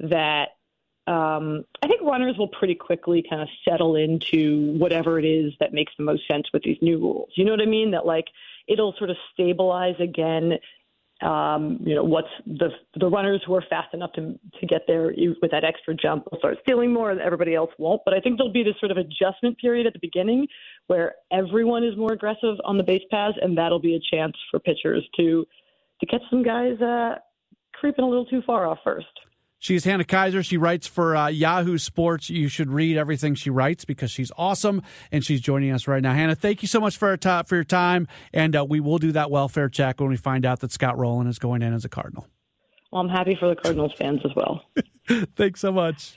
[0.00, 0.48] that
[1.06, 5.72] um, I think runners will pretty quickly kind of settle into whatever it is that
[5.72, 7.30] makes the most sense with these new rules.
[7.34, 7.92] You know what I mean?
[7.92, 8.26] That like
[8.66, 10.58] it'll sort of stabilize again
[11.20, 15.12] um, you know, what's the the runners who are fast enough to to get there
[15.42, 18.02] with that extra jump will start stealing more, and everybody else won't.
[18.04, 20.46] But I think there'll be this sort of adjustment period at the beginning
[20.86, 24.60] where everyone is more aggressive on the base paths, and that'll be a chance for
[24.60, 25.44] pitchers to
[26.00, 27.16] to catch some guys uh,
[27.74, 29.06] creeping a little too far off first.
[29.60, 30.44] She's Hannah Keyser.
[30.44, 32.30] She writes for uh, Yahoo Sports.
[32.30, 36.14] You should read everything she writes because she's awesome, and she's joining us right now.
[36.14, 39.10] Hannah, thank you so much for ta- for your time, and uh, we will do
[39.12, 41.88] that welfare check when we find out that Scott Rolen is going in as a
[41.88, 42.28] Cardinal.
[42.92, 44.62] Well, I'm happy for the Cardinals fans as well.
[45.36, 46.16] Thanks so much.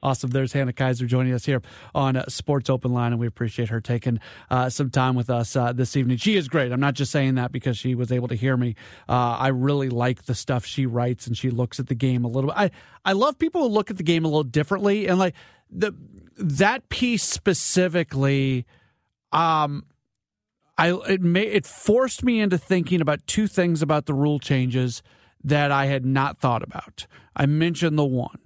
[0.00, 0.30] Awesome.
[0.30, 1.60] There's Hannah Keyser joining us here
[1.92, 5.72] on Sports Open Line, and we appreciate her taking uh, some time with us uh,
[5.72, 6.18] this evening.
[6.18, 6.70] She is great.
[6.70, 8.76] I'm not just saying that because she was able to hear me.
[9.08, 12.28] Uh, I really like the stuff she writes, and she looks at the game a
[12.28, 12.50] little.
[12.50, 12.58] bit.
[12.58, 12.70] I
[13.04, 15.34] I love people who look at the game a little differently, and like
[15.68, 15.92] the
[16.36, 18.66] that piece specifically.
[19.32, 19.84] Um,
[20.78, 25.02] I it may it forced me into thinking about two things about the rule changes
[25.42, 27.06] that I had not thought about.
[27.34, 28.38] I mentioned the one,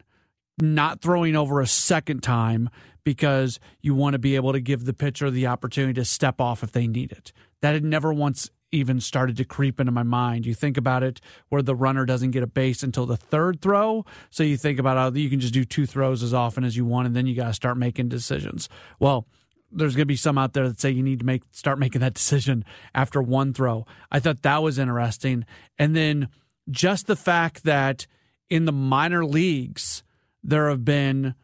[0.62, 2.70] not throwing over a second time
[3.04, 6.62] because you want to be able to give the pitcher the opportunity to step off
[6.62, 7.32] if they need it.
[7.60, 10.46] That had never once even started to creep into my mind.
[10.46, 11.20] You think about it
[11.50, 14.04] where the runner doesn't get a base until the third throw.
[14.30, 16.86] So you think about how you can just do two throws as often as you
[16.86, 18.68] want, and then you got to start making decisions.
[18.98, 19.26] Well,
[19.70, 22.00] there's going to be some out there that say you need to make start making
[22.00, 23.86] that decision after one throw.
[24.10, 25.44] I thought that was interesting.
[25.78, 26.28] And then
[26.70, 28.06] just the fact that
[28.48, 30.02] in the minor leagues
[30.42, 31.34] there have been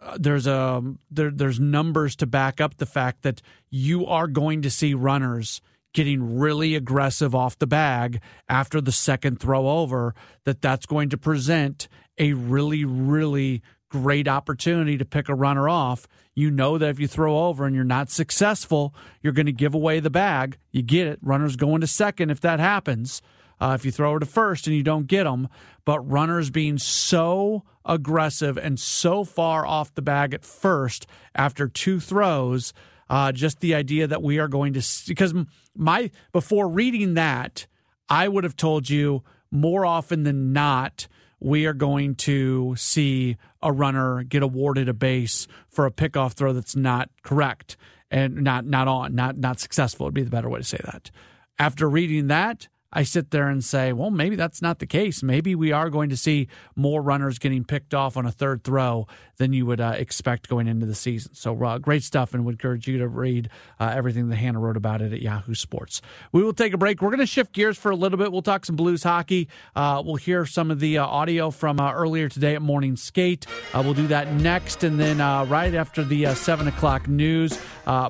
[0.00, 4.62] uh, there's a there, there's numbers to back up the fact that you are going
[4.62, 5.60] to see runners
[5.94, 11.18] getting really aggressive off the bag after the second throw over that that's going to
[11.18, 11.88] present
[12.18, 16.08] a really really great opportunity to pick a runner off.
[16.34, 19.74] You know that if you throw over and you're not successful you're going to give
[19.74, 20.58] away the bag.
[20.70, 21.18] You get it.
[21.22, 23.22] Runners going to second if that happens
[23.60, 25.48] uh, if you throw it to first and you don't get them
[25.84, 32.00] but runners being so aggressive and so far off the bag at first after two
[32.00, 32.72] throws
[33.12, 35.34] uh, just the idea that we are going to because
[35.76, 37.66] my before reading that,
[38.08, 43.70] I would have told you more often than not we are going to see a
[43.70, 47.76] runner get awarded a base for a pickoff throw that's not correct
[48.10, 51.10] and not not on, not not successful would be the better way to say that.
[51.58, 55.22] After reading that, I sit there and say, well, maybe that's not the case.
[55.22, 59.06] Maybe we are going to see more runners getting picked off on a third throw
[59.42, 61.34] than you would uh, expect going into the season.
[61.34, 63.50] So, uh, great stuff, and would encourage you to read
[63.80, 66.00] uh, everything that Hannah wrote about it at Yahoo Sports.
[66.30, 67.02] We will take a break.
[67.02, 68.30] We're going to shift gears for a little bit.
[68.30, 69.48] We'll talk some Blues hockey.
[69.74, 73.46] Uh, we'll hear some of the uh, audio from earlier today at Morning Skate.
[73.74, 77.58] we'll do that next, and then right after the 7 o'clock news,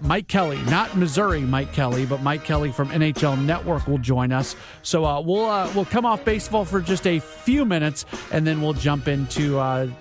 [0.03, 4.55] Mike Kelly, not Missouri Mike Kelly, but Mike Kelly from NHL Network will join us.
[4.83, 9.09] So we'll we'll come off baseball for just a few minutes, and then we'll jump
[9.09, 9.55] into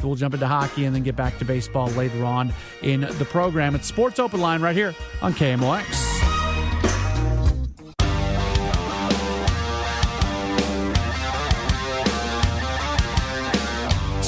[0.04, 3.76] we'll jump into hockey, and then get back to baseball later on in the program.
[3.76, 6.12] It's Sports Open Line right here on KMOX.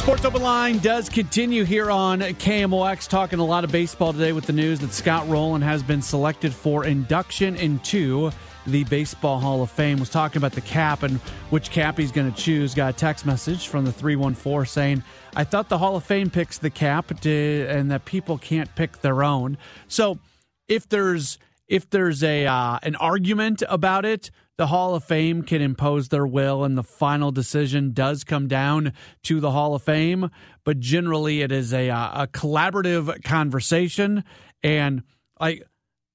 [0.03, 4.45] Sports Open Line does continue here on KMOX, talking a lot of baseball today with
[4.45, 8.29] the news that Scott Rolen has been selected for induction into
[8.65, 11.17] the Baseball Hall of Fame, was talking about the cap and
[11.49, 12.73] which cap he's going to choose.
[12.73, 15.03] Got a text message from the 314 saying,
[15.35, 19.23] I thought the Hall of Fame picks the cap and that people can't pick their
[19.23, 19.57] own.
[19.87, 20.19] So
[20.67, 25.61] if there's if there's a uh, an argument about it, the Hall of Fame can
[25.61, 30.29] impose their will, and the final decision does come down to the Hall of Fame.
[30.63, 34.23] But generally, it is a uh, a collaborative conversation,
[34.61, 35.03] and
[35.39, 35.63] like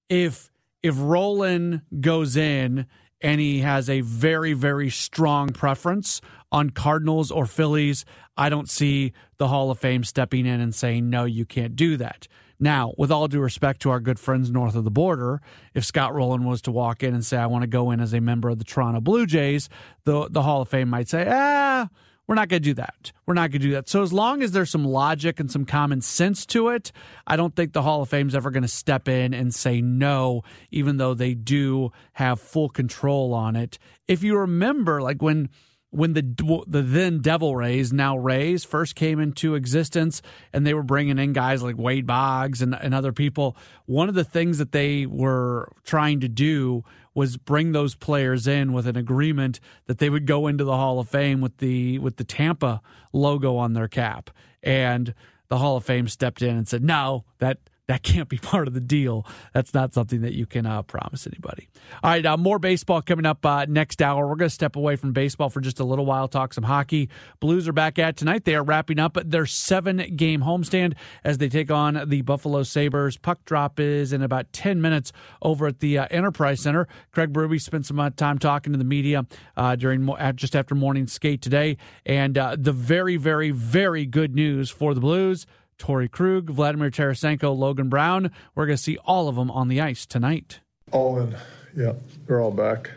[0.09, 0.51] if
[0.89, 2.87] if Rolen goes in
[3.21, 6.21] and he has a very, very strong preference
[6.51, 8.07] on Cardinals or Phillies,
[8.39, 11.99] I don't see the Hall of Fame stepping in and saying, no, you can't do
[11.99, 12.27] that.
[12.59, 15.43] Now, with all due respect to our good friends north of the border,
[15.75, 18.15] if Scott Rolen was to walk in and say, I want to go in as
[18.15, 19.69] a member of the Toronto Blue Jays,
[20.05, 21.89] the, the Hall of Fame might say, ah,
[22.29, 23.11] we're not going to do that.
[23.27, 23.89] We're not going to do that.
[23.89, 26.93] So as long as there's some logic and some common sense to it,
[27.27, 30.43] I don't think the Hall of Fame's ever going to step in and say no,
[30.71, 33.79] even though they do have full control on it.
[34.07, 35.49] If you remember, like when
[35.91, 40.21] when the the then Devil Rays, now Rays, first came into existence,
[40.53, 43.57] and they were bringing in guys like Wade Boggs and, and other people.
[43.87, 46.85] One of the things that they were trying to do
[47.19, 51.01] was bring those players in with an agreement that they would go into the Hall
[51.01, 52.81] of Fame with the with the Tampa
[53.13, 54.31] logo on their cap.
[54.63, 55.13] And
[55.49, 58.75] the Hall of Fame stepped in and said, "No, that that can't be part of
[58.75, 59.27] the deal.
[59.53, 61.69] That's not something that you can uh, promise anybody.
[62.03, 64.29] All right, uh, more baseball coming up uh, next hour.
[64.29, 67.09] We're going to step away from baseball for just a little while, talk some hockey.
[67.41, 68.45] Blues are back at tonight.
[68.45, 73.17] They are wrapping up their seven game homestand as they take on the Buffalo Sabres.
[73.17, 76.87] Puck drop is in about 10 minutes over at the uh, Enterprise Center.
[77.13, 81.07] Craig Berube spent some uh, time talking to the media uh, during just after morning
[81.07, 81.77] skate today.
[82.05, 85.47] And the very, very, very good news for the Blues
[85.79, 88.31] Torey Krug, Vladimir Tarasenko, Logan Brown.
[88.55, 90.61] We're going to see all of them on the ice tonight.
[90.91, 91.37] All in.
[91.77, 91.93] Yeah,
[92.27, 92.91] they're all back.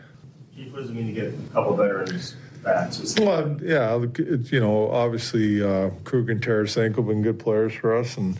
[0.54, 2.92] Keith, what does it mean to get a couple veterans back?
[3.18, 7.96] Well, yeah, it's, you know, obviously uh, Krug and Tarasenko have been good players for
[7.96, 8.38] us, and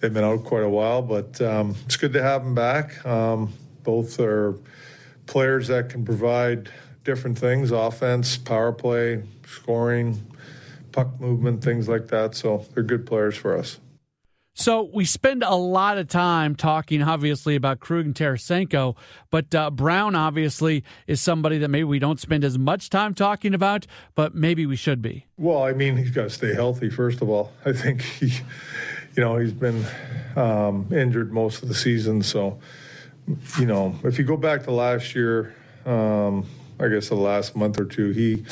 [0.00, 3.04] they've been out quite a while, but um, it's good to have them back.
[3.04, 4.56] Um, both are
[5.26, 6.70] players that can provide
[7.04, 10.20] different things offense, power play, scoring,
[10.92, 12.34] puck movement, things like that.
[12.34, 13.78] So they're good players for us.
[14.54, 18.96] So we spend a lot of time talking, obviously, about Krug and Tarasenko,
[19.30, 23.54] but uh, Brown obviously is somebody that maybe we don't spend as much time talking
[23.54, 25.26] about, but maybe we should be.
[25.38, 27.50] Well, I mean, he's got to stay healthy first of all.
[27.64, 29.86] I think he, you know, he's been
[30.36, 32.60] um, injured most of the season, so
[33.58, 35.54] you know, if you go back to last year,
[35.86, 36.46] um,
[36.80, 38.44] I guess the last month or two, he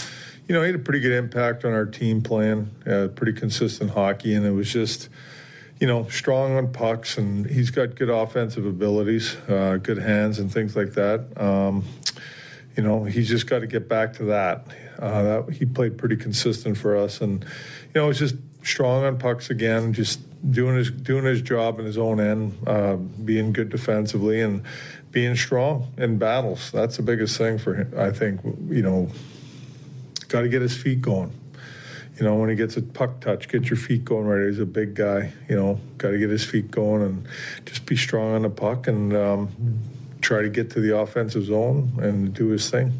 [0.51, 3.92] you know, he had a pretty good impact on our team playing, uh, pretty consistent
[3.92, 5.09] hockey, and it was just,
[5.78, 10.53] you know, strong on pucks, and he's got good offensive abilities, uh, good hands, and
[10.53, 11.40] things like that.
[11.40, 11.84] Um,
[12.76, 14.66] you know, he's just got to get back to that.
[14.98, 15.53] Uh, that.
[15.53, 18.34] He played pretty consistent for us, and you know, it's just
[18.64, 20.18] strong on pucks again, just
[20.51, 24.64] doing his doing his job in his own end, uh, being good defensively, and
[25.12, 26.72] being strong in battles.
[26.72, 27.94] That's the biggest thing for him.
[27.96, 29.11] I think you know
[30.31, 31.33] got to get his feet going.
[32.18, 34.47] You know, when he gets a puck touch, get your feet going right.
[34.47, 35.33] He's a big guy.
[35.49, 37.26] You know, got to get his feet going and
[37.64, 39.81] just be strong on the puck and um,
[40.20, 42.93] try to get to the offensive zone and do his thing.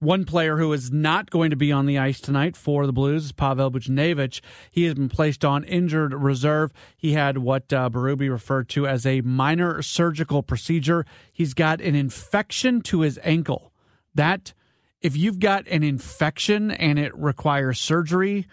[0.00, 3.24] One player who is not going to be on the ice tonight for the Blues
[3.24, 4.40] is Pavel Buchnevich.
[4.70, 6.72] He has been placed on injured reserve.
[6.96, 11.04] He had what uh, referred to as a minor surgical procedure.
[11.32, 13.72] He's got an infection to his ankle.
[14.14, 14.52] That
[15.00, 18.46] if you've got an infection and it requires surgery,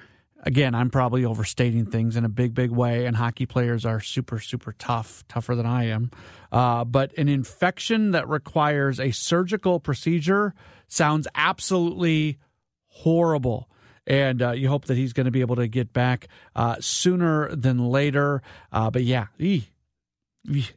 [0.43, 4.39] again, I'm probably overstating things in a big, big way, and hockey players are super,
[4.39, 6.11] super tough, tougher than I am.
[6.51, 10.53] Uh, but an infection that requires a surgical procedure
[10.87, 12.37] sounds absolutely
[12.87, 13.69] horrible.
[14.07, 17.53] And uh, you hope that he's going to be able to get back uh, sooner
[17.55, 18.43] than later.
[18.71, 19.27] Uh, but yeah,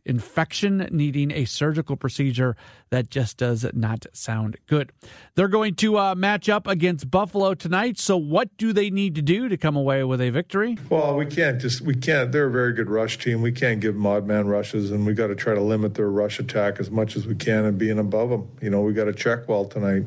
[0.04, 2.56] infection needing a surgical procedure
[2.90, 4.92] that just does not sound good.
[5.34, 7.98] They're going to uh, match up against Buffalo tonight.
[7.98, 10.78] So, what do they need to do to come away with a victory?
[10.88, 12.32] Well, we can't just we can't.
[12.32, 13.42] They're a very good rush team.
[13.42, 16.10] We can't give them odd man rushes, and we got to try to limit their
[16.10, 18.48] rush attack as much as we can and being above them.
[18.60, 20.04] You know, we got to check well tonight.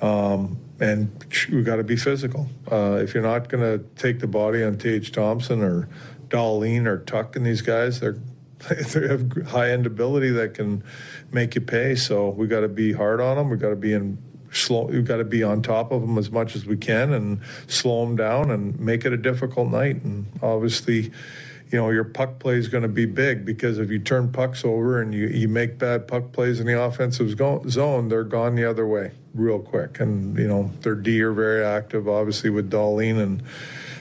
[0.00, 2.48] Um, and we got to be physical.
[2.70, 5.12] Uh, if you're not going to take the body on T.H.
[5.12, 5.88] Thompson or
[6.26, 8.16] Dahlin or Tuch and these guys, they're
[8.68, 10.84] they have high end ability that can
[11.32, 11.94] make you pay.
[11.94, 13.50] So we got to be hard on them.
[13.50, 14.18] We got to be in
[14.52, 14.84] slow.
[14.84, 18.04] We've got to be on top of them as much as we can and slow
[18.06, 20.02] them down and make it a difficult night.
[20.04, 21.12] And obviously,
[21.70, 24.64] you know, your puck play is going to be big because if you turn pucks
[24.64, 27.30] over and you, you make bad puck plays in the offensive
[27.70, 30.00] zone, they're gone the other way real quick.
[30.00, 33.42] And, you know, their D are very active, obviously, with Dahlin and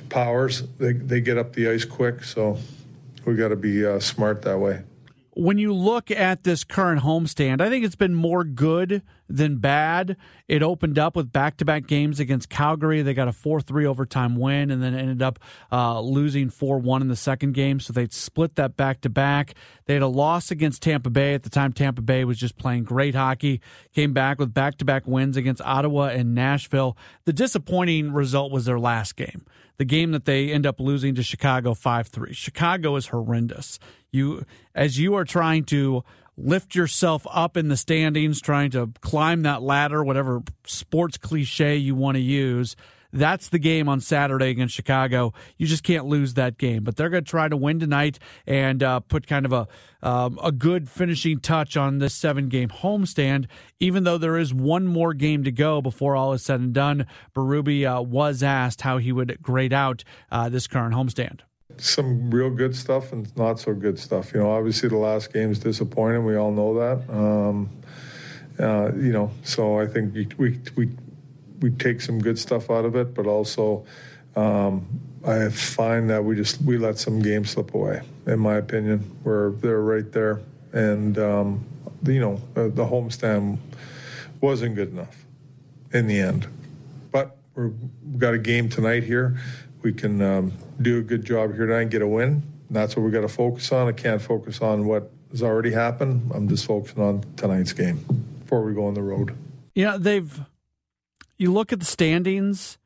[0.09, 0.63] Powers.
[0.79, 2.23] They, they get up the ice quick.
[2.25, 2.57] So
[3.25, 4.83] we got to be uh, smart that way.
[5.33, 10.17] When you look at this current homestand, I think it's been more good than bad.
[10.49, 13.01] It opened up with back to back games against Calgary.
[13.01, 15.39] They got a 4 3 overtime win and then ended up
[15.71, 17.79] uh, losing 4 1 in the second game.
[17.79, 19.53] So they split that back to back.
[19.85, 21.33] They had a loss against Tampa Bay.
[21.33, 23.61] At the time, Tampa Bay was just playing great hockey.
[23.93, 26.97] Came back with back to back wins against Ottawa and Nashville.
[27.23, 29.45] The disappointing result was their last game
[29.77, 32.35] the game that they end up losing to Chicago 5-3.
[32.35, 33.79] Chicago is horrendous.
[34.11, 34.45] You
[34.75, 36.03] as you are trying to
[36.37, 41.95] lift yourself up in the standings, trying to climb that ladder, whatever sports cliche you
[41.95, 42.75] want to use,
[43.13, 45.33] that's the game on Saturday against Chicago.
[45.57, 46.83] You just can't lose that game.
[46.83, 49.67] But they're going to try to win tonight and uh, put kind of a
[50.03, 53.45] um, a good finishing touch on this seven game homestand.
[53.79, 57.05] Even though there is one more game to go before all is said and done,
[57.35, 61.41] Berube uh, was asked how he would grade out uh, this current homestand
[61.77, 64.33] some real good stuff and not so good stuff.
[64.33, 66.25] You know, obviously the last game is disappointing.
[66.25, 67.09] We all know that.
[67.09, 67.69] Um,
[68.59, 70.89] uh, you know, so I think we, we, we
[71.61, 73.85] we take some good stuff out of it, but also
[74.35, 74.85] um,
[75.25, 78.01] I find that we just we let some games slip away.
[78.25, 80.39] In my opinion, where they're right there,
[80.73, 81.65] and um,
[82.05, 83.57] you know the, the homestand
[84.39, 85.25] wasn't good enough
[85.93, 86.47] in the end.
[87.11, 87.73] But we've
[88.17, 89.37] got a game tonight here.
[89.81, 92.43] We can um, do a good job here tonight, and get a win.
[92.69, 93.87] That's what we got to focus on.
[93.87, 96.31] I can't focus on what has already happened.
[96.33, 97.97] I'm just focusing on tonight's game
[98.39, 99.35] before we go on the road.
[99.75, 100.39] Yeah, they've
[101.41, 102.77] you look at the standings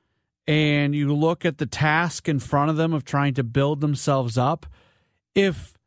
[0.47, 4.37] and you look at the task in front of them of trying to build themselves
[4.37, 4.65] up.
[5.35, 5.77] If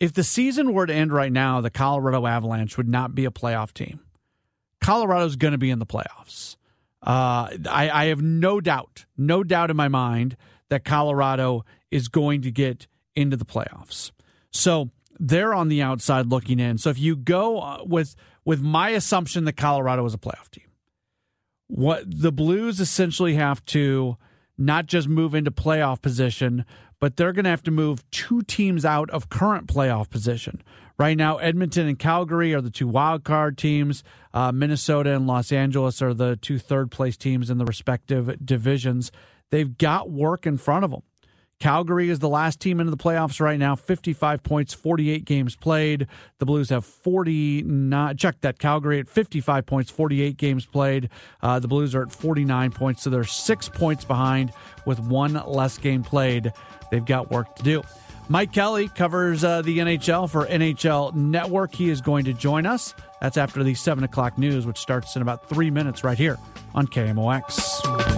[0.00, 3.30] if the season were to end right now, the Colorado Avalanche would not be a
[3.30, 4.00] playoff team.
[4.80, 6.56] Colorado's going to be in the playoffs.
[7.02, 10.36] Uh, I, I have no doubt, no doubt in my mind
[10.68, 14.12] that Colorado is going to get into the playoffs.
[14.52, 16.78] So they're on the outside looking in.
[16.78, 20.67] So if you go uh, with with my assumption that Colorado is a playoff team,
[21.68, 24.16] what the Blues essentially have to
[24.56, 26.64] not just move into playoff position,
[27.00, 30.60] but they're going to have to move two teams out of current playoff position.
[30.98, 34.02] Right now, Edmonton and Calgary are the two wild card teams.
[34.34, 39.12] Uh, Minnesota and Los Angeles are the two third place teams in the respective divisions.
[39.50, 41.02] They've got work in front of them.
[41.60, 46.06] Calgary is the last team into the playoffs right now, 55 points, 48 games played.
[46.38, 48.16] The Blues have 49.
[48.16, 48.58] Check that.
[48.58, 51.10] Calgary at 55 points, 48 games played.
[51.42, 54.52] Uh, the Blues are at 49 points, so they're six points behind
[54.86, 56.52] with one less game played.
[56.90, 57.82] They've got work to do.
[58.28, 61.74] Mike Kelly covers uh, the NHL for NHL Network.
[61.74, 62.94] He is going to join us.
[63.20, 66.38] That's after the 7 o'clock news, which starts in about three minutes right here
[66.74, 68.17] on KMOX.